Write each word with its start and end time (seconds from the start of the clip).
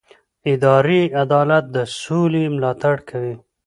اداري 0.53 1.01
عدالت 1.23 1.63
د 1.75 1.77
سولې 2.01 2.43
ملاتړ 2.55 2.95
کوي 3.09 3.35